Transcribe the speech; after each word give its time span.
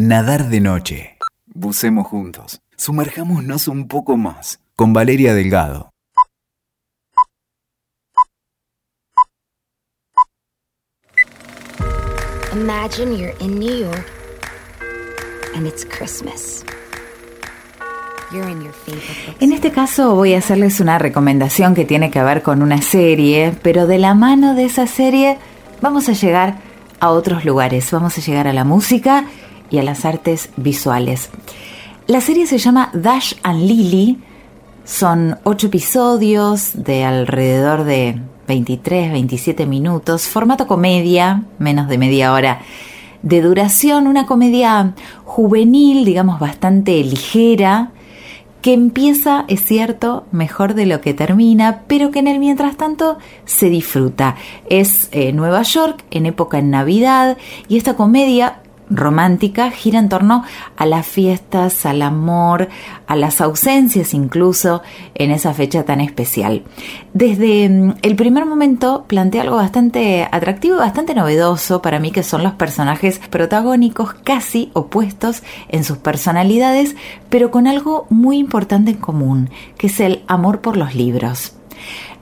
Nadar 0.00 0.48
de 0.48 0.60
noche. 0.60 1.18
Bucemos 1.46 2.06
juntos. 2.06 2.60
Sumerjámonos 2.76 3.66
un 3.66 3.88
poco 3.88 4.16
más. 4.16 4.60
Con 4.76 4.92
Valeria 4.92 5.34
Delgado. 5.34 5.90
Imagine 12.52 13.18
you're 13.18 13.34
in 13.40 13.58
New 13.58 13.76
York 13.76 14.06
and 15.56 15.66
it's 15.66 15.84
Christmas. 15.84 16.64
You're 18.30 18.48
in 18.48 18.62
your 18.62 18.72
favorite 18.72 19.36
En 19.40 19.52
este 19.52 19.72
caso 19.72 20.14
voy 20.14 20.34
a 20.34 20.38
hacerles 20.38 20.78
una 20.78 21.00
recomendación 21.00 21.74
que 21.74 21.84
tiene 21.84 22.12
que 22.12 22.22
ver 22.22 22.42
con 22.42 22.62
una 22.62 22.82
serie, 22.82 23.52
pero 23.64 23.88
de 23.88 23.98
la 23.98 24.14
mano 24.14 24.54
de 24.54 24.66
esa 24.66 24.86
serie 24.86 25.38
vamos 25.82 26.08
a 26.08 26.12
llegar 26.12 26.60
a 27.00 27.10
otros 27.10 27.44
lugares, 27.44 27.90
vamos 27.90 28.16
a 28.16 28.20
llegar 28.20 28.46
a 28.46 28.52
la 28.52 28.62
música 28.62 29.24
y 29.70 29.78
a 29.78 29.82
las 29.82 30.04
artes 30.04 30.50
visuales. 30.56 31.30
La 32.06 32.20
serie 32.20 32.46
se 32.46 32.58
llama 32.58 32.90
Dash 32.94 33.34
and 33.42 33.62
Lily, 33.62 34.18
son 34.84 35.36
ocho 35.44 35.66
episodios 35.66 36.70
de 36.74 37.04
alrededor 37.04 37.84
de 37.84 38.20
23, 38.46 39.12
27 39.12 39.66
minutos, 39.66 40.26
formato 40.26 40.66
comedia, 40.66 41.44
menos 41.58 41.88
de 41.88 41.98
media 41.98 42.32
hora 42.32 42.60
de 43.22 43.42
duración, 43.42 44.06
una 44.06 44.26
comedia 44.26 44.94
juvenil, 45.24 46.04
digamos 46.04 46.40
bastante 46.40 47.02
ligera, 47.02 47.90
que 48.62 48.72
empieza, 48.72 49.44
es 49.48 49.64
cierto, 49.64 50.26
mejor 50.32 50.74
de 50.74 50.86
lo 50.86 51.00
que 51.00 51.14
termina, 51.14 51.82
pero 51.86 52.10
que 52.10 52.18
en 52.18 52.26
el 52.26 52.38
mientras 52.38 52.76
tanto 52.76 53.18
se 53.44 53.68
disfruta. 53.70 54.36
Es 54.68 55.08
eh, 55.12 55.32
Nueva 55.32 55.62
York 55.62 56.04
en 56.10 56.26
época 56.26 56.58
en 56.58 56.70
Navidad 56.70 57.36
y 57.68 57.76
esta 57.76 57.94
comedia 57.94 58.62
romántica 58.90 59.70
gira 59.70 59.98
en 59.98 60.08
torno 60.08 60.44
a 60.76 60.86
las 60.86 61.06
fiestas, 61.06 61.86
al 61.86 62.02
amor, 62.02 62.68
a 63.06 63.16
las 63.16 63.40
ausencias 63.40 64.14
incluso 64.14 64.82
en 65.14 65.30
esa 65.30 65.54
fecha 65.54 65.84
tan 65.84 66.00
especial. 66.00 66.62
Desde 67.14 67.68
mm, 67.68 67.94
el 68.02 68.16
primer 68.16 68.46
momento 68.46 69.04
plantea 69.06 69.42
algo 69.42 69.56
bastante 69.56 70.28
atractivo 70.30 70.76
y 70.76 70.80
bastante 70.80 71.14
novedoso 71.14 71.82
para 71.82 72.00
mí 72.00 72.10
que 72.10 72.22
son 72.22 72.42
los 72.42 72.52
personajes 72.52 73.20
protagónicos 73.30 74.14
casi 74.14 74.70
opuestos 74.72 75.42
en 75.68 75.84
sus 75.84 75.98
personalidades, 75.98 76.96
pero 77.28 77.50
con 77.50 77.66
algo 77.66 78.06
muy 78.10 78.38
importante 78.38 78.92
en 78.92 78.98
común, 78.98 79.50
que 79.76 79.88
es 79.88 80.00
el 80.00 80.22
amor 80.26 80.60
por 80.60 80.76
los 80.76 80.94
libros. 80.94 81.54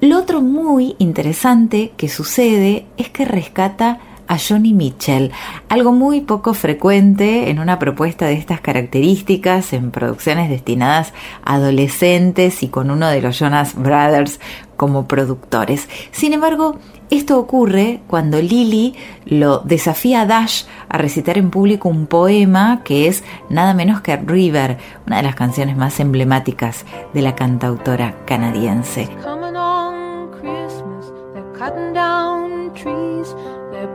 Lo 0.00 0.18
otro 0.18 0.42
muy 0.42 0.96
interesante 0.98 1.92
que 1.96 2.08
sucede 2.08 2.86
es 2.96 3.08
que 3.08 3.24
rescata 3.24 3.98
a 4.26 4.38
Johnny 4.38 4.72
Mitchell, 4.72 5.32
algo 5.68 5.92
muy 5.92 6.20
poco 6.20 6.54
frecuente 6.54 7.50
en 7.50 7.58
una 7.58 7.78
propuesta 7.78 8.26
de 8.26 8.34
estas 8.34 8.60
características 8.60 9.72
en 9.72 9.90
producciones 9.90 10.50
destinadas 10.50 11.12
a 11.44 11.54
adolescentes 11.54 12.62
y 12.62 12.68
con 12.68 12.90
uno 12.90 13.08
de 13.08 13.20
los 13.20 13.38
Jonas 13.38 13.74
Brothers 13.74 14.40
como 14.76 15.06
productores. 15.06 15.88
Sin 16.10 16.32
embargo, 16.32 16.78
esto 17.10 17.38
ocurre 17.38 18.00
cuando 18.06 18.40
Lily 18.40 18.94
lo 19.26 19.58
desafía 19.60 20.22
a 20.22 20.26
Dash 20.26 20.64
a 20.88 20.98
recitar 20.98 21.38
en 21.38 21.50
público 21.50 21.88
un 21.88 22.06
poema 22.06 22.82
que 22.84 23.06
es 23.06 23.22
nada 23.48 23.74
menos 23.74 24.00
que 24.00 24.16
River, 24.16 24.78
una 25.06 25.18
de 25.18 25.22
las 25.22 25.34
canciones 25.34 25.76
más 25.76 26.00
emblemáticas 26.00 26.84
de 27.12 27.22
la 27.22 27.34
cantautora 27.34 28.16
canadiense. 28.26 29.08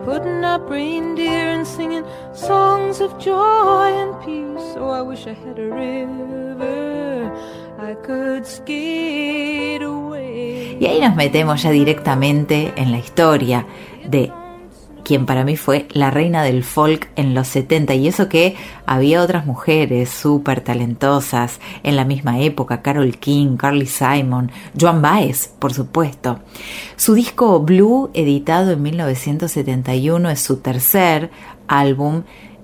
Putting 0.05 0.43
up 0.43 0.69
reindeer 0.69 1.49
and 1.55 1.65
singing 1.67 2.03
songs 2.33 3.01
of 3.01 3.17
joy 3.19 3.91
and 3.93 4.13
peace. 4.25 4.75
Oh, 4.77 4.89
I 4.89 5.01
wish 5.01 5.27
I 5.27 5.33
had 5.33 5.59
a 5.59 5.69
river 5.69 7.31
I 7.79 7.95
could. 8.05 8.45
Y 10.79 10.85
ahí 10.85 10.99
nos 11.01 11.15
metemos 11.15 11.61
ya 11.61 11.71
directamente 11.71 12.73
en 12.75 12.91
la 12.91 12.97
historia 12.97 13.65
de 14.05 14.31
quien 15.09 15.25
para 15.25 15.43
mí 15.43 15.57
fue 15.57 15.87
la 15.91 16.11
reina 16.11 16.43
del 16.43 16.63
folk 16.63 17.09
en 17.15 17.33
los 17.33 17.47
70 17.47 17.95
y 17.95 18.07
eso 18.07 18.29
que 18.29 18.55
había 18.85 19.23
otras 19.23 19.47
mujeres 19.47 20.11
súper 20.11 20.61
talentosas 20.61 21.59
en 21.81 21.95
la 21.95 22.05
misma 22.05 22.39
época, 22.41 22.83
Carol 22.83 23.17
King, 23.17 23.57
Carly 23.57 23.87
Simon, 23.87 24.51
Joan 24.79 25.01
Baez, 25.01 25.47
por 25.57 25.73
supuesto. 25.73 26.41
Su 26.95 27.15
disco 27.15 27.59
Blue, 27.59 28.11
editado 28.13 28.69
en 28.69 28.83
1971, 28.83 30.29
es 30.29 30.41
su 30.41 30.57
tercer 30.57 31.31
álbum 31.67 32.21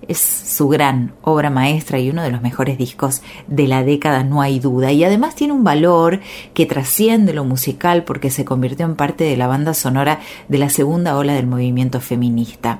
es 0.07 0.19
su 0.19 0.67
gran 0.67 1.13
obra 1.21 1.49
maestra 1.49 1.99
y 1.99 2.09
uno 2.09 2.23
de 2.23 2.31
los 2.31 2.41
mejores 2.41 2.77
discos 2.77 3.21
de 3.47 3.67
la 3.67 3.83
década, 3.83 4.23
no 4.23 4.41
hay 4.41 4.59
duda. 4.59 4.91
Y 4.91 5.03
además 5.03 5.35
tiene 5.35 5.53
un 5.53 5.63
valor 5.63 6.19
que 6.53 6.65
trasciende 6.65 7.33
lo 7.33 7.43
musical 7.43 8.03
porque 8.03 8.29
se 8.29 8.45
convirtió 8.45 8.85
en 8.85 8.95
parte 8.95 9.23
de 9.23 9.37
la 9.37 9.47
banda 9.47 9.73
sonora 9.73 10.19
de 10.47 10.57
la 10.57 10.69
segunda 10.69 11.17
ola 11.17 11.33
del 11.33 11.47
movimiento 11.47 12.01
feminista. 12.01 12.79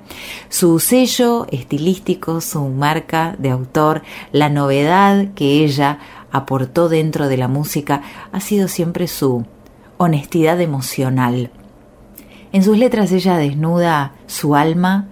Su 0.50 0.80
sello 0.80 1.48
estilístico, 1.52 2.42
su 2.42 2.64
marca 2.70 3.36
de 3.40 3.50
autor, 3.50 4.02
la 4.32 4.50
novedad 4.50 5.28
que 5.36 5.64
ella 5.64 6.00
aportó 6.32 6.90
dentro 6.90 7.28
de 7.28 7.38
la 7.38 7.48
música 7.48 8.02
ha 8.32 8.40
sido 8.40 8.68
siempre 8.68 9.08
su 9.08 9.46
honestidad 9.98 10.60
emocional. 10.60 11.52
En 12.52 12.64
sus 12.64 12.78
letras 12.78 13.12
ella 13.12 13.38
desnuda 13.38 14.14
su 14.28 14.56
alma, 14.56 15.08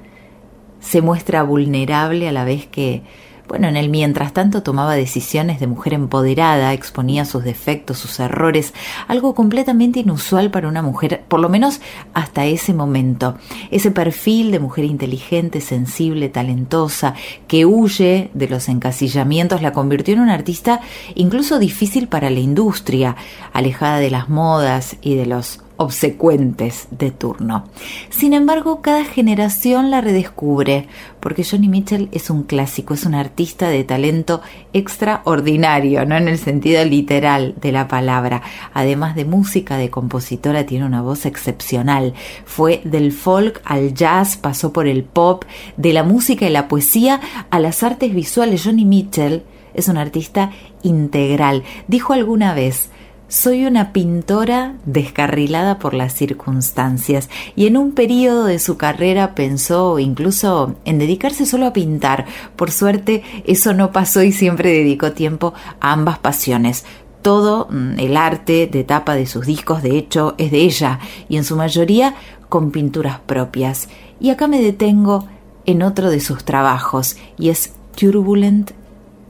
se 0.83 1.01
muestra 1.01 1.43
vulnerable 1.43 2.27
a 2.27 2.31
la 2.31 2.43
vez 2.43 2.67
que, 2.67 3.01
bueno, 3.47 3.67
en 3.67 3.77
el 3.77 3.89
mientras 3.89 4.33
tanto 4.33 4.63
tomaba 4.63 4.95
decisiones 4.95 5.59
de 5.59 5.67
mujer 5.67 5.93
empoderada, 5.93 6.73
exponía 6.73 7.25
sus 7.25 7.43
defectos, 7.43 7.97
sus 7.97 8.19
errores, 8.19 8.73
algo 9.07 9.33
completamente 9.33 10.01
inusual 10.01 10.51
para 10.51 10.67
una 10.67 10.81
mujer, 10.81 11.23
por 11.27 11.39
lo 11.39 11.49
menos 11.49 11.79
hasta 12.13 12.45
ese 12.45 12.73
momento. 12.73 13.37
Ese 13.71 13.91
perfil 13.91 14.51
de 14.51 14.59
mujer 14.59 14.85
inteligente, 14.85 15.61
sensible, 15.61 16.29
talentosa, 16.29 17.15
que 17.47 17.65
huye 17.65 18.29
de 18.33 18.49
los 18.49 18.69
encasillamientos, 18.69 19.61
la 19.61 19.71
convirtió 19.73 20.13
en 20.13 20.19
una 20.19 20.33
artista 20.33 20.81
incluso 21.15 21.59
difícil 21.59 22.07
para 22.07 22.29
la 22.29 22.39
industria, 22.39 23.15
alejada 23.53 23.99
de 23.99 24.11
las 24.11 24.29
modas 24.29 24.97
y 25.01 25.15
de 25.15 25.25
los 25.25 25.61
obsecuentes 25.83 26.87
de 26.91 27.11
turno. 27.11 27.65
Sin 28.09 28.33
embargo, 28.33 28.81
cada 28.81 29.05
generación 29.05 29.91
la 29.91 30.01
redescubre, 30.01 30.87
porque 31.19 31.43
Johnny 31.43 31.67
Mitchell 31.67 32.09
es 32.11 32.29
un 32.29 32.43
clásico, 32.43 32.93
es 32.93 33.05
un 33.05 33.15
artista 33.15 33.69
de 33.69 33.83
talento 33.83 34.41
extraordinario, 34.73 36.05
no 36.05 36.15
en 36.17 36.27
el 36.27 36.37
sentido 36.37 36.83
literal 36.83 37.55
de 37.61 37.71
la 37.71 37.87
palabra. 37.87 38.41
Además 38.73 39.15
de 39.15 39.25
música, 39.25 39.77
de 39.77 39.89
compositora, 39.89 40.65
tiene 40.65 40.85
una 40.85 41.01
voz 41.01 41.25
excepcional. 41.25 42.13
Fue 42.45 42.81
del 42.83 43.11
folk 43.11 43.61
al 43.65 43.93
jazz, 43.93 44.37
pasó 44.37 44.73
por 44.73 44.87
el 44.87 45.03
pop, 45.03 45.45
de 45.77 45.93
la 45.93 46.03
música 46.03 46.47
y 46.47 46.49
la 46.49 46.67
poesía 46.67 47.21
a 47.49 47.59
las 47.59 47.83
artes 47.83 48.13
visuales. 48.13 48.63
Johnny 48.63 48.85
Mitchell 48.85 49.43
es 49.73 49.87
un 49.87 49.97
artista 49.97 50.51
integral. 50.83 51.63
Dijo 51.87 52.13
alguna 52.13 52.53
vez, 52.53 52.89
soy 53.27 53.65
una 53.65 53.93
pintora 53.93 54.75
descarrilada 54.85 55.79
por 55.79 55.93
las 55.93 56.13
circunstancias 56.13 57.29
y 57.55 57.65
en 57.67 57.77
un 57.77 57.93
periodo 57.93 58.45
de 58.45 58.59
su 58.59 58.77
carrera 58.77 59.33
pensó 59.33 59.97
incluso 59.99 60.75
en 60.85 60.99
dedicarse 60.99 61.45
solo 61.45 61.67
a 61.67 61.73
pintar. 61.73 62.25
Por 62.55 62.71
suerte 62.71 63.23
eso 63.45 63.73
no 63.73 63.91
pasó 63.91 64.21
y 64.23 64.31
siempre 64.31 64.71
dedicó 64.71 65.13
tiempo 65.13 65.53
a 65.79 65.93
ambas 65.93 66.19
pasiones. 66.19 66.85
Todo 67.21 67.67
mm, 67.71 67.99
el 67.99 68.17
arte 68.17 68.67
de 68.67 68.83
tapa 68.83 69.15
de 69.15 69.25
sus 69.25 69.45
discos, 69.45 69.81
de 69.81 69.97
hecho, 69.97 70.35
es 70.37 70.51
de 70.51 70.59
ella 70.59 70.99
y 71.29 71.37
en 71.37 71.43
su 71.43 71.55
mayoría 71.55 72.15
con 72.49 72.71
pinturas 72.71 73.19
propias. 73.19 73.89
Y 74.19 74.29
acá 74.29 74.47
me 74.47 74.61
detengo 74.61 75.27
en 75.65 75.81
otro 75.81 76.09
de 76.09 76.19
sus 76.19 76.43
trabajos 76.43 77.17
y 77.37 77.49
es 77.49 77.73
Turbulent 77.95 78.71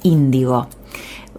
Índigo. 0.02 0.68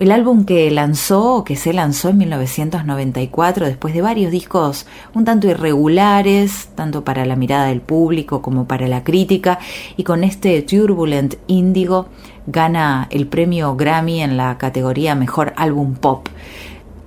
El 0.01 0.11
álbum 0.11 0.45
que 0.45 0.69
lanzó, 0.73 1.45
que 1.45 1.55
se 1.55 1.73
lanzó 1.73 2.09
en 2.09 2.19
1994, 2.19 3.67
después 3.67 3.95
de 3.95 4.03
varios 4.03 4.33
discos 4.33 4.87
un 5.15 5.25
tanto 5.25 5.47
irregulares, 5.47 6.71
tanto 6.75 7.05
para 7.05 7.25
la 7.25 7.37
mirada 7.37 7.67
del 7.67 7.81
público 7.81 8.43
como 8.43 8.67
para 8.67 8.89
la 8.89 9.05
crítica, 9.05 9.61
y 9.97 10.03
con 10.03 10.25
este 10.25 10.61
Turbulent 10.63 11.37
Índigo 11.47 12.09
gana 12.49 13.07
el 13.13 13.29
premio 13.29 13.77
Grammy 13.77 14.21
en 14.21 14.37
la 14.37 14.59
categoría 14.59 15.15
Mejor 15.15 15.53
Álbum 15.57 15.95
Pop. 15.95 16.27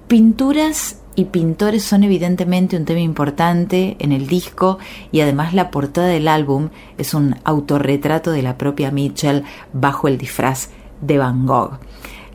Pinturas 0.08 1.02
y 1.16 1.26
pintores 1.26 1.84
son 1.84 2.06
evidentemente 2.06 2.78
un 2.78 2.86
tema 2.86 3.02
importante 3.02 3.98
en 4.00 4.14
el 4.14 4.28
disco 4.28 4.78
y 5.12 5.20
además 5.20 5.54
la 5.54 5.72
portada 5.72 6.08
del 6.08 6.30
álbum 6.30 6.70
es 6.98 7.14
un 7.14 7.36
autorretrato 7.44 8.32
de 8.32 8.44
la 8.44 8.58
propia 8.58 8.92
Mitchell 8.92 9.44
bajo 9.74 10.08
el 10.08 10.18
disfraz 10.18 10.70
de 11.02 11.18
Van 11.18 11.46
Gogh. 11.46 11.80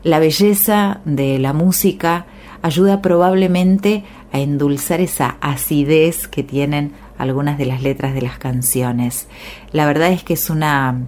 La 0.03 0.19
belleza 0.19 0.99
de 1.05 1.39
la 1.39 1.53
música 1.53 2.25
ayuda 2.61 3.01
probablemente 3.01 4.03
a 4.33 4.39
endulzar 4.39 4.99
esa 4.99 5.37
acidez 5.39 6.27
que 6.27 6.43
tienen 6.43 6.91
algunas 7.17 7.57
de 7.57 7.65
las 7.65 7.81
letras 7.81 8.13
de 8.13 8.21
las 8.21 8.37
canciones. 8.37 9.27
La 9.71 9.85
verdad 9.85 10.11
es 10.11 10.23
que 10.23 10.33
es 10.33 10.49
una 10.49 11.05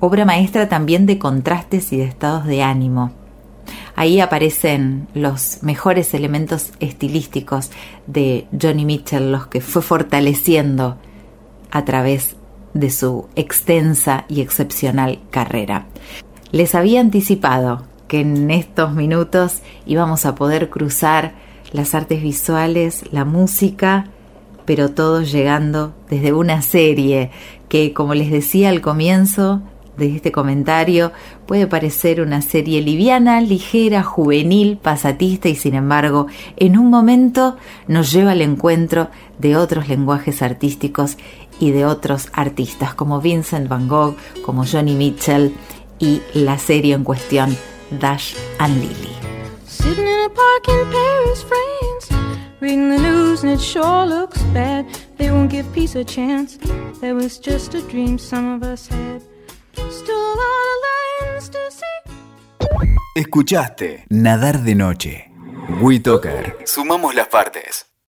obra 0.00 0.24
maestra 0.24 0.66
también 0.68 1.04
de 1.04 1.18
contrastes 1.18 1.92
y 1.92 1.98
de 1.98 2.04
estados 2.04 2.46
de 2.46 2.62
ánimo. 2.62 3.12
Ahí 3.96 4.20
aparecen 4.20 5.08
los 5.12 5.58
mejores 5.62 6.14
elementos 6.14 6.72
estilísticos 6.80 7.70
de 8.06 8.46
Johnny 8.58 8.86
Mitchell, 8.86 9.30
los 9.30 9.48
que 9.48 9.60
fue 9.60 9.82
fortaleciendo 9.82 10.96
a 11.70 11.84
través 11.84 12.36
de 12.72 12.90
su 12.90 13.28
extensa 13.34 14.24
y 14.28 14.40
excepcional 14.40 15.18
carrera. 15.30 15.86
Les 16.50 16.74
había 16.74 17.00
anticipado 17.00 17.87
que 18.08 18.20
en 18.20 18.50
estos 18.50 18.94
minutos 18.94 19.62
íbamos 19.86 20.26
a 20.26 20.34
poder 20.34 20.70
cruzar 20.70 21.34
las 21.72 21.94
artes 21.94 22.22
visuales, 22.22 23.04
la 23.12 23.24
música, 23.24 24.06
pero 24.64 24.90
todo 24.90 25.22
llegando 25.22 25.94
desde 26.10 26.32
una 26.32 26.62
serie 26.62 27.30
que, 27.68 27.92
como 27.92 28.14
les 28.14 28.30
decía 28.30 28.70
al 28.70 28.80
comienzo, 28.80 29.62
de 29.98 30.14
este 30.14 30.32
comentario 30.32 31.12
puede 31.46 31.66
parecer 31.66 32.20
una 32.20 32.40
serie 32.40 32.80
liviana, 32.80 33.40
ligera, 33.40 34.02
juvenil, 34.02 34.78
pasatista 34.78 35.48
y 35.48 35.56
sin 35.56 35.74
embargo 35.74 36.28
en 36.56 36.78
un 36.78 36.88
momento 36.88 37.56
nos 37.88 38.12
lleva 38.12 38.30
al 38.30 38.42
encuentro 38.42 39.08
de 39.38 39.56
otros 39.56 39.88
lenguajes 39.88 40.40
artísticos 40.40 41.18
y 41.58 41.72
de 41.72 41.84
otros 41.84 42.28
artistas 42.32 42.94
como 42.94 43.20
Vincent 43.20 43.68
Van 43.68 43.88
Gogh, 43.88 44.14
como 44.44 44.64
Johnny 44.64 44.94
Mitchell 44.94 45.52
y 45.98 46.22
la 46.32 46.58
serie 46.58 46.94
en 46.94 47.02
cuestión 47.02 47.56
Dash 47.96 48.36
and 48.60 48.80
Lily. 48.80 49.16
Sitting 49.64 50.06
in 50.06 50.24
a 50.26 50.28
park 50.28 50.68
in 50.68 50.90
Paris, 50.90 51.42
France, 51.42 52.10
reading 52.60 52.90
the 52.90 52.98
news 52.98 53.42
and 53.42 53.52
it 53.52 53.60
sure 53.60 54.04
looks 54.04 54.42
bad. 54.54 54.86
They 55.16 55.30
won't 55.30 55.50
give 55.50 55.72
peace 55.72 55.94
a 55.94 56.04
chance. 56.04 56.58
That 57.00 57.14
was 57.14 57.38
just 57.38 57.74
a 57.74 57.82
dream 57.82 58.18
some 58.18 58.54
of 58.54 58.62
us 58.62 58.88
had. 58.88 59.22
Escuchaste 63.14 64.04
Nadar 64.10 64.62
de 64.62 64.74
Noche. 64.74 65.30
WeToker. 65.80 66.56
Sumamos 66.64 67.14
las 67.14 67.28
partes. 67.28 67.87